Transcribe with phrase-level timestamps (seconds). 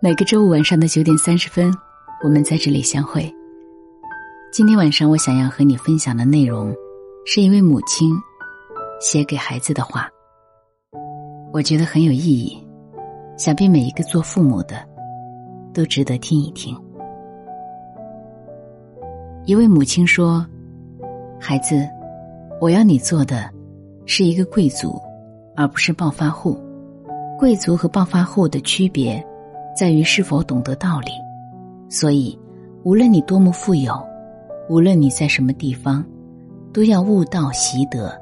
[0.00, 1.74] 每个周五晚上的九点三十分，
[2.22, 3.28] 我们在这里相会。
[4.52, 6.72] 今天晚上我想要和你分享的内容，
[7.26, 8.14] 是一位母亲
[9.00, 10.08] 写给孩子的话，
[11.52, 12.64] 我觉得很有意义，
[13.36, 14.76] 想必每一个做父母的
[15.74, 16.80] 都值得听一听。
[19.46, 20.46] 一位母亲说
[21.40, 21.84] ：“孩子，
[22.60, 23.50] 我要你做的
[24.06, 24.96] 是一个贵族，
[25.56, 26.56] 而不是暴发户。
[27.36, 29.20] 贵族和暴发户的区别。”
[29.78, 31.12] 在于是否懂得道理，
[31.88, 32.36] 所以，
[32.82, 33.94] 无论你多么富有，
[34.68, 36.04] 无论你在什么地方，
[36.72, 38.12] 都要悟道习德。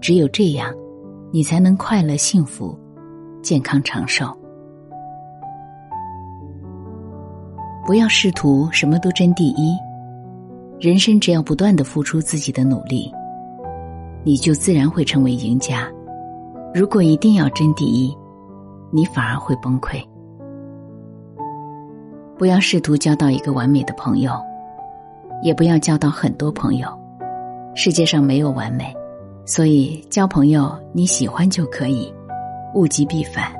[0.00, 0.72] 只有这样，
[1.32, 2.78] 你才能快乐幸福、
[3.42, 4.26] 健康长寿。
[7.84, 9.76] 不要试图什么都争第一，
[10.78, 13.12] 人生只要不断的付出自己的努力，
[14.22, 15.88] 你就自然会成为赢家。
[16.72, 18.16] 如果一定要争第一，
[18.92, 20.00] 你反而会崩溃。
[22.38, 24.32] 不要试图交到一个完美的朋友，
[25.42, 26.88] 也不要交到很多朋友。
[27.74, 28.94] 世界上没有完美，
[29.46, 32.12] 所以交朋友你喜欢就可以，
[32.74, 33.52] 物极必反。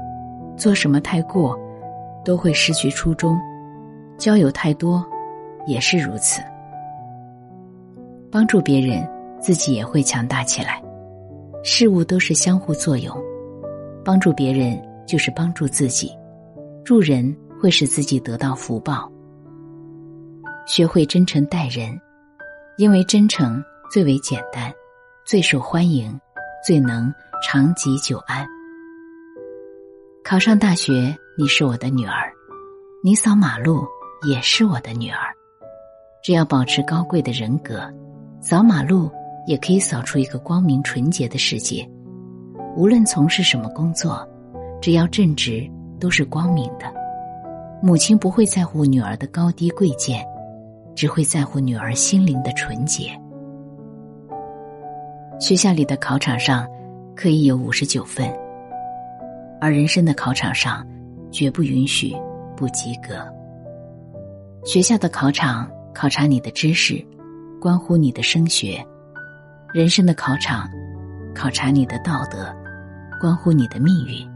[0.56, 1.58] 做什么太过，
[2.24, 3.36] 都会失去初衷；
[4.18, 5.04] 交友太多，
[5.66, 6.42] 也是如此。
[8.30, 9.06] 帮助别人，
[9.40, 10.82] 自己也会强大起来。
[11.62, 13.16] 事物都是相互作用，
[14.04, 16.10] 帮助别人就是帮助自己，
[16.84, 17.34] 助人。
[17.60, 19.10] 会使自己得到福报。
[20.66, 22.00] 学会真诚待人，
[22.76, 24.72] 因为真诚最为简单，
[25.24, 26.18] 最受欢迎，
[26.66, 27.12] 最能
[27.42, 28.46] 长吉久安。
[30.24, 32.12] 考上大学，你是我的女儿；
[33.04, 33.86] 你扫马路，
[34.28, 35.18] 也是我的女儿。
[36.22, 37.88] 只要保持高贵的人格，
[38.40, 39.08] 扫马路
[39.46, 41.88] 也可以扫出一个光明纯洁的世界。
[42.74, 44.28] 无论从事什么工作，
[44.82, 46.92] 只要正直，都是光明的。
[47.82, 50.24] 母亲不会在乎女儿的高低贵贱，
[50.94, 53.10] 只会在乎女儿心灵的纯洁。
[55.38, 56.66] 学校里的考场上
[57.14, 58.26] 可以有五十九分，
[59.60, 60.86] 而人生的考场上
[61.30, 62.16] 绝不允许
[62.56, 63.14] 不及格。
[64.64, 67.04] 学校的考场考察你的知识，
[67.60, 68.82] 关乎你的升学；
[69.72, 70.68] 人生的考场
[71.34, 72.52] 考察你的道德，
[73.20, 74.26] 关乎你的命运。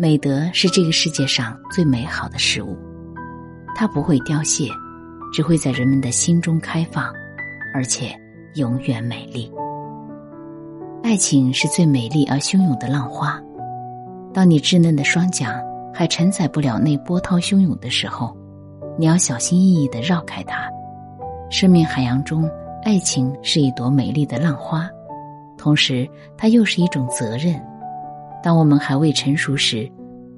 [0.00, 2.74] 美德是这个世界上最美好的事物，
[3.76, 4.66] 它不会凋谢，
[5.30, 7.12] 只会在人们的心中开放，
[7.74, 8.18] 而且
[8.54, 9.52] 永远美丽。
[11.02, 13.38] 爱情是最美丽而汹涌的浪花，
[14.32, 15.62] 当你稚嫩的双桨
[15.92, 18.34] 还承载不了那波涛汹涌的时候，
[18.98, 20.66] 你要小心翼翼的绕开它。
[21.50, 22.48] 生命海洋中，
[22.82, 24.88] 爱情是一朵美丽的浪花，
[25.58, 27.62] 同时它又是一种责任。
[28.42, 29.90] 当我们还未成熟时，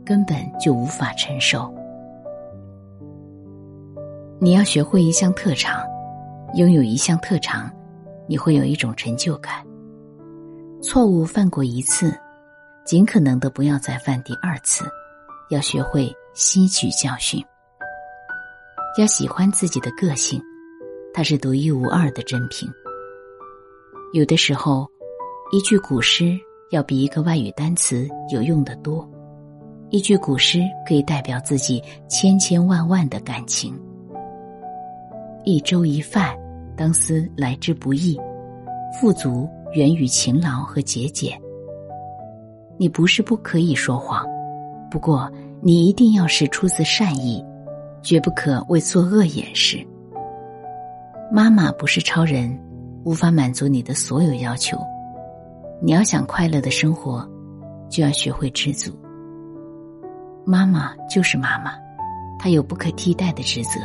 [0.04, 1.72] 根本就无法承受。
[4.40, 5.80] 你要学会一项特长，
[6.54, 7.70] 拥有一项特长，
[8.26, 9.64] 你会有一种成就感。
[10.82, 12.12] 错误犯过一次，
[12.84, 14.84] 尽可能的不要再犯第二次，
[15.50, 17.40] 要学会吸取教训。
[18.98, 20.42] 要喜欢自己的个性，
[21.14, 22.68] 它是独一无二的珍品。
[24.12, 24.88] 有的时候，
[25.52, 26.36] 一句古诗。
[26.72, 29.06] 要比一个外语单词有用的多。
[29.90, 33.78] 一句古诗可以代表自己千千万万的感情。
[35.44, 36.34] 一粥一饭，
[36.74, 38.18] 当思来之不易，
[38.98, 41.38] 富足源于勤劳和节俭。
[42.78, 44.26] 你不是不可以说谎，
[44.90, 47.44] 不过你一定要是出自善意，
[48.00, 49.86] 绝不可为作恶掩饰。
[51.30, 52.58] 妈妈不是超人，
[53.04, 54.78] 无法满足你的所有要求。
[55.84, 57.28] 你要想快乐的生活，
[57.90, 58.92] 就要学会知足。
[60.44, 61.72] 妈妈就是妈妈，
[62.38, 63.80] 她有不可替代的职责，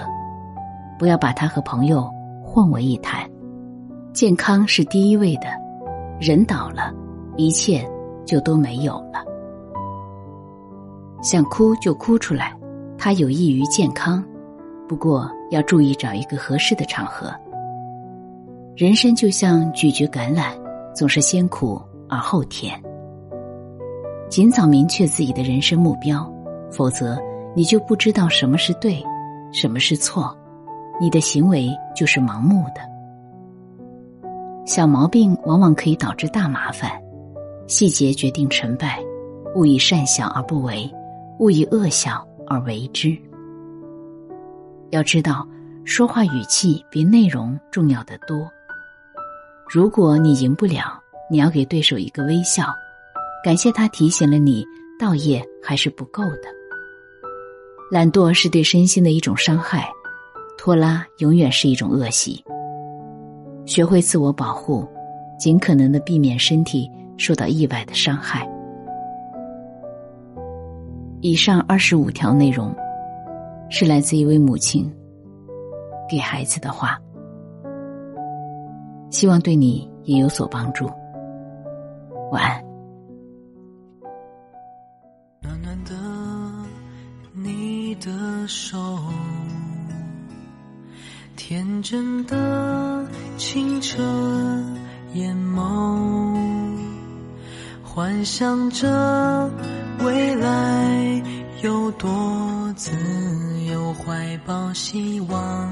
[1.00, 2.08] 不要把她和朋友
[2.44, 3.28] 混为一谈。
[4.14, 5.48] 健康是第一位的，
[6.20, 6.94] 人倒了，
[7.36, 7.84] 一切
[8.28, 9.26] 就都没有了。
[11.24, 12.56] 想哭就哭出来，
[12.96, 14.24] 它有益于健康，
[14.88, 17.34] 不过要注意找一个合适的场合。
[18.76, 20.52] 人生就像咀嚼橄榄。
[20.98, 22.82] 总是先苦而后甜。
[24.30, 26.30] 尽早明确自己的人生目标，
[26.72, 27.18] 否则
[27.56, 29.04] 你就不知道什么是对，
[29.52, 30.38] 什么是错，
[31.00, 32.82] 你的行为就是盲目的。
[34.66, 36.92] 小毛病往往可以导致大麻烦，
[37.68, 39.00] 细节决定成败。
[39.56, 40.94] 勿以善小而不为，
[41.40, 43.18] 勿以恶小而为之。
[44.92, 45.48] 要知道，
[45.84, 48.38] 说话语气比内容重要的多。
[49.68, 52.66] 如果你赢不了，你要给对手一个微笑，
[53.44, 54.66] 感谢他提醒了你，
[55.00, 56.44] 道业还是不够的。
[57.92, 59.90] 懒惰是对身心的一种伤害，
[60.58, 62.44] 拖拉永远是一种恶习。
[63.66, 64.88] 学会自我保护，
[65.38, 68.48] 尽可能的避免身体受到意外的伤害。
[71.20, 72.74] 以上二十五条内容，
[73.70, 74.90] 是来自一位母亲
[76.10, 76.98] 给孩子的话，
[79.10, 80.90] 希望对你也有所帮助。
[82.32, 82.64] 晚安。
[85.42, 85.94] 暖暖的，
[87.34, 88.78] 你的手，
[91.38, 93.08] 天真的，
[93.38, 94.04] 清澈
[95.14, 96.38] 眼眸，
[97.84, 99.50] 幻想着
[100.00, 101.24] 未来
[101.62, 102.92] 有多自
[103.72, 105.72] 由，怀抱希望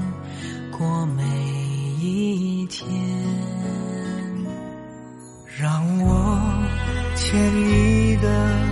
[0.78, 1.22] 过每
[2.00, 2.88] 一天。
[5.58, 6.25] 让我
[7.28, 7.34] 牵
[7.66, 8.28] 你的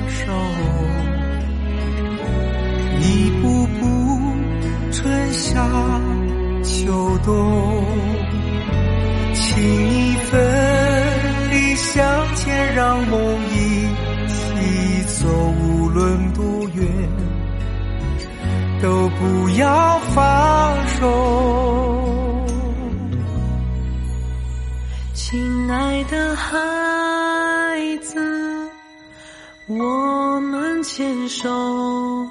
[0.08, 0.32] 手，
[3.00, 3.80] 一步步
[4.92, 5.60] 春夏
[6.62, 7.84] 秋冬，
[9.34, 10.30] 请你分
[11.50, 13.18] 离向前，让梦
[13.50, 13.88] 一
[14.28, 15.26] 起走，
[15.60, 16.86] 无论多远，
[18.80, 21.02] 都不要放手。
[25.12, 26.56] 亲爱的孩，
[29.76, 32.28] 我们牵手，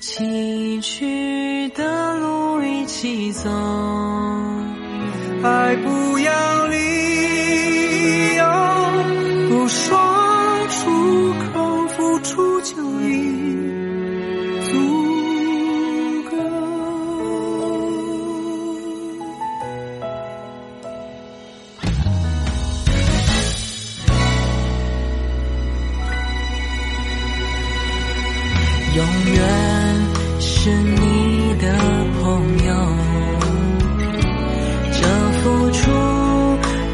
[0.00, 3.50] 崎岖的路一起走。
[28.94, 29.38] 永远
[30.40, 31.64] 是你的
[32.20, 32.22] 朋
[32.66, 32.72] 友，
[34.92, 34.98] 这
[35.38, 35.80] 付出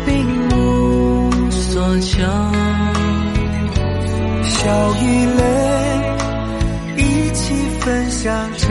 [0.05, 0.13] 并
[0.51, 2.23] 无所求，
[4.43, 5.05] 笑与
[5.37, 5.41] 泪
[6.97, 7.01] 一
[7.33, 8.67] 起分享着，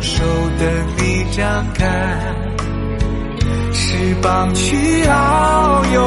[0.00, 0.22] 手
[0.58, 0.68] 等
[0.98, 1.86] 你张开，
[3.72, 6.02] 翅膀去遨游，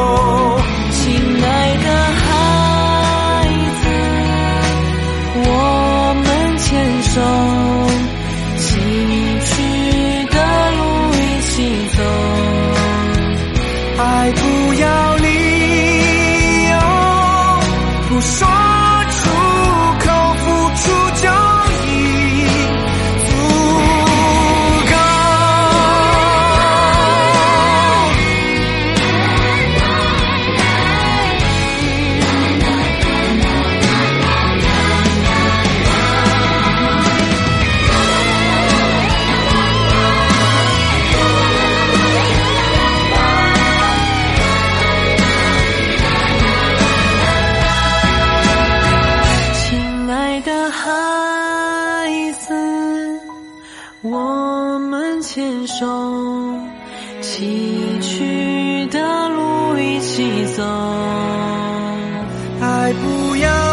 [63.10, 63.69] 不要